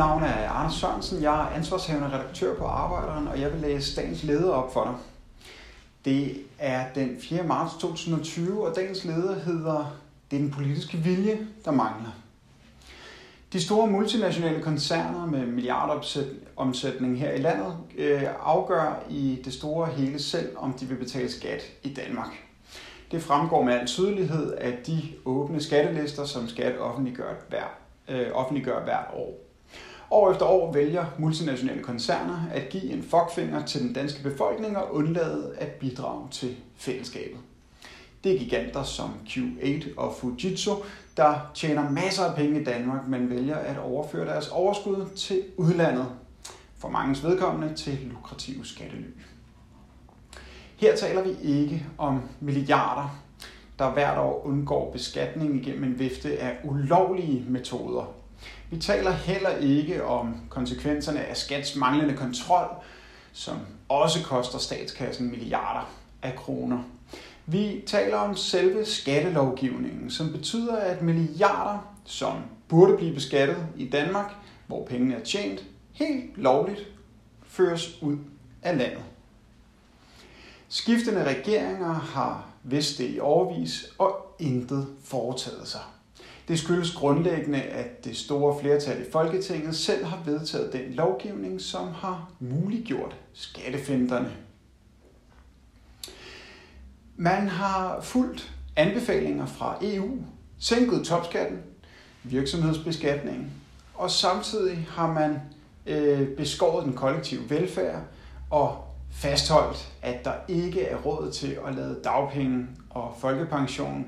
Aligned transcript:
navn 0.00 0.22
er 0.22 0.48
Anders 0.48 0.74
Sørensen. 0.74 1.22
Jeg 1.22 1.40
er 1.40 1.56
ansvarshavende 1.56 2.08
redaktør 2.08 2.54
på 2.54 2.64
Arbejderen, 2.64 3.28
og 3.28 3.40
jeg 3.40 3.52
vil 3.52 3.60
læse 3.60 3.96
dagens 3.96 4.22
leder 4.22 4.52
op 4.52 4.72
for 4.72 4.84
dig. 4.84 4.94
Det 6.04 6.36
er 6.58 6.84
den 6.94 7.16
4. 7.20 7.42
marts 7.42 7.74
2020, 7.74 8.66
og 8.66 8.76
dagens 8.76 9.04
leder 9.04 9.40
hedder 9.40 9.98
Det 10.30 10.36
er 10.36 10.40
den 10.40 10.50
politiske 10.50 10.98
vilje, 10.98 11.38
der 11.64 11.70
mangler. 11.70 12.10
De 13.52 13.62
store 13.62 13.86
multinationale 13.86 14.62
koncerner 14.62 15.26
med 15.26 15.46
milliardomsætning 15.46 17.18
her 17.18 17.32
i 17.32 17.38
landet 17.38 17.76
øh, 17.98 18.22
afgør 18.42 19.02
i 19.10 19.42
det 19.44 19.52
store 19.52 19.86
hele 19.86 20.22
selv, 20.22 20.56
om 20.56 20.72
de 20.72 20.86
vil 20.86 20.96
betale 20.96 21.30
skat 21.30 21.62
i 21.82 21.94
Danmark. 21.94 22.30
Det 23.10 23.22
fremgår 23.22 23.62
med 23.62 23.74
al 23.74 23.86
tydelighed 23.86 24.52
af 24.52 24.78
de 24.86 25.02
åbne 25.24 25.62
skattelister, 25.62 26.24
som 26.24 26.48
skat 26.48 26.78
offentliggør 26.78 27.34
hver, 27.48 27.64
øh, 28.08 28.26
offentliggør 28.34 28.84
hvert 28.84 29.06
år. 29.14 29.49
År 30.10 30.30
efter 30.30 30.46
år 30.46 30.72
vælger 30.72 31.04
multinationale 31.18 31.82
koncerner 31.82 32.42
at 32.52 32.68
give 32.68 32.92
en 32.92 33.02
fuckfinger 33.02 33.66
til 33.66 33.82
den 33.82 33.92
danske 33.92 34.22
befolkning 34.22 34.76
og 34.76 34.94
undlade 34.94 35.54
at 35.58 35.68
bidrage 35.68 36.28
til 36.30 36.56
fællesskabet. 36.76 37.38
Det 38.24 38.34
er 38.34 38.38
giganter 38.38 38.82
som 38.82 39.10
Q8 39.26 39.96
og 39.96 40.14
Fujitsu, 40.14 40.74
der 41.16 41.50
tjener 41.54 41.90
masser 41.90 42.24
af 42.24 42.36
penge 42.36 42.60
i 42.60 42.64
Danmark, 42.64 43.08
men 43.08 43.30
vælger 43.30 43.56
at 43.56 43.78
overføre 43.78 44.26
deres 44.26 44.48
overskud 44.48 45.06
til 45.16 45.42
udlandet. 45.56 46.06
For 46.78 46.88
mangens 46.88 47.24
vedkommende 47.24 47.74
til 47.74 47.98
lukrative 48.12 48.66
skattely. 48.66 49.06
Her 50.76 50.96
taler 50.96 51.22
vi 51.22 51.30
ikke 51.42 51.86
om 51.98 52.20
milliarder, 52.40 53.20
der 53.78 53.90
hvert 53.90 54.18
år 54.18 54.46
undgår 54.46 54.92
beskatning 54.92 55.56
igennem 55.56 55.84
en 55.84 55.98
vifte 55.98 56.38
af 56.38 56.56
ulovlige 56.64 57.44
metoder. 57.48 58.19
Vi 58.70 58.78
taler 58.78 59.10
heller 59.10 59.56
ikke 59.56 60.04
om 60.04 60.36
konsekvenserne 60.48 61.24
af 61.24 61.36
skats 61.36 61.76
manglende 61.76 62.16
kontrol, 62.16 62.66
som 63.32 63.58
også 63.88 64.22
koster 64.24 64.58
statskassen 64.58 65.30
milliarder 65.30 65.90
af 66.22 66.36
kroner. 66.36 66.82
Vi 67.46 67.82
taler 67.86 68.16
om 68.16 68.36
selve 68.36 68.84
skattelovgivningen, 68.84 70.10
som 70.10 70.32
betyder, 70.32 70.76
at 70.76 71.02
milliarder, 71.02 71.94
som 72.04 72.36
burde 72.68 72.96
blive 72.96 73.14
beskattet 73.14 73.66
i 73.76 73.88
Danmark, 73.88 74.32
hvor 74.66 74.86
pengene 74.86 75.14
er 75.14 75.24
tjent, 75.24 75.64
helt 75.92 76.38
lovligt 76.38 76.86
føres 77.46 78.02
ud 78.02 78.16
af 78.62 78.78
landet. 78.78 79.02
Skiftende 80.68 81.24
regeringer 81.24 81.92
har 81.92 82.46
vidst 82.62 82.98
det 82.98 83.14
i 83.14 83.20
overvis 83.20 83.86
og 83.98 84.36
intet 84.38 84.86
foretaget 85.04 85.68
sig. 85.68 85.80
Det 86.50 86.58
skyldes 86.58 86.92
grundlæggende, 86.92 87.62
at 87.62 88.04
det 88.04 88.16
store 88.16 88.60
flertal 88.60 89.00
i 89.00 89.10
Folketinget 89.12 89.76
selv 89.76 90.04
har 90.04 90.22
vedtaget 90.24 90.72
den 90.72 90.92
lovgivning, 90.92 91.60
som 91.60 91.88
har 91.88 92.30
muliggjort 92.40 93.16
skattefinderne. 93.32 94.32
Man 97.16 97.48
har 97.48 98.00
fulgt 98.00 98.54
anbefalinger 98.76 99.46
fra 99.46 99.78
EU, 99.82 100.18
sænket 100.58 101.06
topskatten, 101.06 101.58
virksomhedsbeskatningen, 102.22 103.50
og 103.94 104.10
samtidig 104.10 104.88
har 104.90 105.12
man 105.12 105.40
øh, 105.86 106.28
beskåret 106.28 106.84
den 106.84 106.92
kollektive 106.92 107.50
velfærd 107.50 108.02
og 108.50 108.84
fastholdt, 109.10 109.92
at 110.02 110.24
der 110.24 110.34
ikke 110.48 110.82
er 110.82 110.96
råd 110.96 111.32
til 111.32 111.58
at 111.66 111.74
lade 111.74 112.00
dagpenge 112.04 112.66
og 112.90 113.16
folkepension 113.18 114.06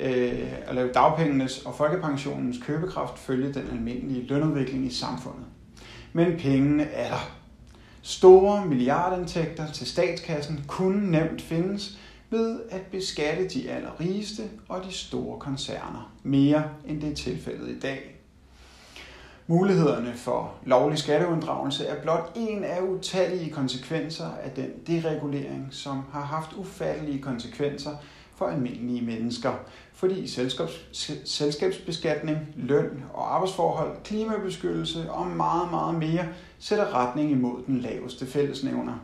øh, 0.00 0.52
at 0.66 0.74
lave 0.74 0.92
dagpengenes 0.92 1.58
og 1.58 1.74
folkepensionens 1.74 2.56
købekraft 2.66 3.18
følge 3.18 3.54
den 3.54 3.68
almindelige 3.72 4.26
lønudvikling 4.26 4.86
i 4.86 4.94
samfundet. 4.94 5.44
Men 6.12 6.36
pengene 6.36 6.82
er 6.82 7.08
der. 7.08 7.30
Store 8.02 8.66
milliardindtægter 8.66 9.72
til 9.72 9.86
statskassen 9.86 10.64
kunne 10.66 11.10
nemt 11.10 11.42
findes 11.42 11.98
ved 12.30 12.60
at 12.70 12.82
beskatte 12.82 13.48
de 13.48 13.70
allerrigeste 13.70 14.42
og 14.68 14.84
de 14.84 14.92
store 14.92 15.38
koncerner 15.38 16.12
mere 16.22 16.64
end 16.86 17.00
det 17.00 17.10
er 17.10 17.14
tilfældet 17.14 17.68
i 17.68 17.80
dag. 17.80 18.14
Mulighederne 19.46 20.14
for 20.16 20.54
lovlig 20.64 20.98
skatteunddragelse 20.98 21.86
er 21.86 22.02
blot 22.02 22.32
en 22.36 22.64
af 22.64 22.80
utallige 22.80 23.50
konsekvenser 23.50 24.30
af 24.42 24.50
den 24.50 24.70
deregulering, 24.86 25.68
som 25.70 26.02
har 26.12 26.24
haft 26.24 26.52
ufattelige 26.56 27.22
konsekvenser 27.22 27.96
for 28.38 28.46
almindelige 28.46 29.02
mennesker, 29.02 29.52
fordi 29.92 30.28
selskabs, 30.28 30.88
selskabsbeskatning, 31.24 32.38
løn 32.56 33.04
og 33.14 33.34
arbejdsforhold, 33.34 33.96
klimabeskyttelse 34.04 35.10
og 35.10 35.26
meget, 35.26 35.70
meget 35.70 35.94
mere 35.94 36.28
sætter 36.58 36.94
retning 36.94 37.30
imod 37.30 37.62
den 37.66 37.80
laveste 37.80 38.26
fællesnævner. 38.26 38.94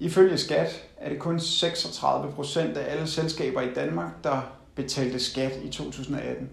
Ifølge 0.00 0.38
skat 0.38 0.84
er 0.96 1.08
det 1.08 1.18
kun 1.18 1.40
36 1.40 2.32
procent 2.32 2.76
af 2.76 2.92
alle 2.92 3.06
selskaber 3.06 3.60
i 3.60 3.74
Danmark, 3.74 4.24
der 4.24 4.40
betalte 4.74 5.20
skat 5.20 5.58
i 5.64 5.68
2018. 5.68 6.50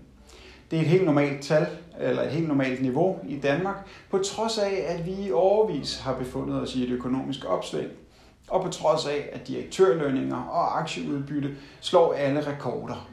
Det 0.72 0.78
er 0.78 0.81
et 0.81 0.90
helt 0.90 1.06
normalt 1.06 1.41
tal, 1.41 1.68
eller 2.00 2.22
et 2.22 2.31
helt 2.31 2.47
normalt 2.47 2.81
niveau 2.81 3.19
i 3.28 3.40
Danmark, 3.40 3.88
på 4.09 4.18
trods 4.18 4.57
af, 4.57 4.85
at 4.88 5.06
vi 5.06 5.12
i 5.12 5.31
overvis 5.31 6.00
har 6.00 6.13
befundet 6.18 6.62
os 6.62 6.75
i 6.75 6.84
et 6.84 6.90
økonomisk 6.90 7.46
opsving, 7.46 7.90
og 8.50 8.64
på 8.64 8.70
trods 8.70 9.06
af, 9.06 9.30
at 9.34 9.48
direktørlønninger 9.48 10.44
og 10.44 10.80
aktieudbytte 10.80 11.56
slår 11.81 12.14
alle 12.14 12.48
rekorder. 12.48 13.09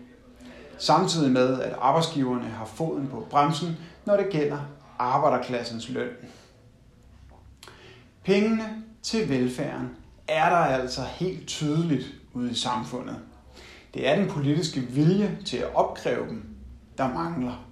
Samtidig 0.78 1.30
med, 1.30 1.60
at 1.60 1.74
arbejdsgiverne 1.80 2.44
har 2.44 2.64
foden 2.64 3.08
på 3.08 3.26
bremsen, 3.30 3.76
når 4.04 4.16
det 4.16 4.30
gælder 4.30 4.58
arbejderklassens 4.98 5.88
løn. 5.88 6.08
Pengene 8.24 8.82
til 9.02 9.28
velfærden 9.28 9.90
er 10.28 10.48
der 10.48 10.56
altså 10.56 11.02
helt 11.02 11.46
tydeligt 11.46 12.06
ude 12.32 12.50
i 12.50 12.54
samfundet. 12.54 13.16
Det 13.94 14.08
er 14.08 14.16
den 14.16 14.28
politiske 14.28 14.80
vilje 14.80 15.38
til 15.46 15.56
at 15.56 15.74
opkræve 15.74 16.28
dem, 16.28 16.44
der 16.98 17.14
mangler. 17.14 17.66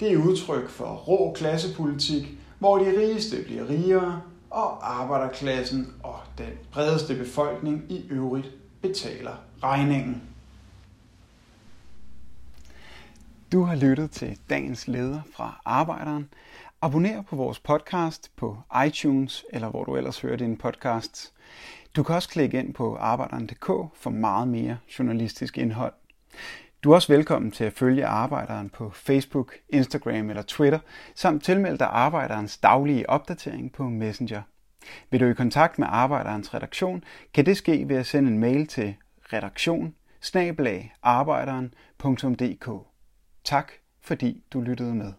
Det 0.00 0.12
er 0.12 0.16
udtryk 0.16 0.68
for 0.68 0.94
rå 0.94 1.32
klassepolitik, 1.32 2.38
hvor 2.58 2.78
de 2.78 3.00
rigeste 3.00 3.42
bliver 3.44 3.68
rigere, 3.68 4.20
og 4.54 5.00
arbejderklassen 5.00 5.94
og 6.02 6.20
den 6.38 6.52
bredeste 6.70 7.14
befolkning 7.14 7.84
i 7.88 8.06
øvrigt 8.10 8.50
betaler 8.82 9.36
regningen. 9.62 10.22
Du 13.52 13.62
har 13.62 13.74
lyttet 13.74 14.10
til 14.10 14.38
dagens 14.50 14.88
leder 14.88 15.20
fra 15.32 15.60
Arbejderen. 15.64 16.28
Abonner 16.82 17.22
på 17.22 17.36
vores 17.36 17.60
podcast 17.60 18.30
på 18.36 18.58
iTunes 18.86 19.44
eller 19.52 19.68
hvor 19.68 19.84
du 19.84 19.96
ellers 19.96 20.20
hører 20.20 20.36
din 20.36 20.56
podcast. 20.56 21.32
Du 21.96 22.02
kan 22.02 22.14
også 22.14 22.28
klikke 22.28 22.58
ind 22.58 22.74
på 22.74 22.96
arbejderen.dk 22.96 23.66
for 23.94 24.10
meget 24.10 24.48
mere 24.48 24.78
journalistisk 24.98 25.58
indhold. 25.58 25.94
Du 26.84 26.90
er 26.90 26.94
også 26.94 27.12
velkommen 27.12 27.50
til 27.50 27.64
at 27.64 27.72
følge 27.72 28.06
Arbejderen 28.06 28.70
på 28.70 28.90
Facebook, 28.90 29.54
Instagram 29.68 30.30
eller 30.30 30.42
Twitter, 30.42 30.78
samt 31.14 31.44
tilmelde 31.44 31.78
dig 31.78 31.86
Arbejderens 31.86 32.58
daglige 32.58 33.10
opdatering 33.10 33.72
på 33.72 33.88
Messenger. 33.88 34.42
Vil 35.10 35.20
du 35.20 35.26
i 35.26 35.34
kontakt 35.34 35.78
med 35.78 35.86
Arbejderens 35.90 36.54
redaktion, 36.54 37.04
kan 37.34 37.46
det 37.46 37.56
ske 37.56 37.88
ved 37.88 37.96
at 37.96 38.06
sende 38.06 38.30
en 38.30 38.38
mail 38.38 38.66
til 38.66 38.94
redaktion 39.32 39.94
Tak 43.44 43.72
fordi 44.02 44.44
du 44.52 44.60
lyttede 44.60 44.94
med. 44.94 45.12